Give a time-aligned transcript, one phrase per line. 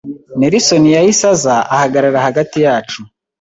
[0.39, 2.99] Nelson yahise aza ahagarara hagati yacu,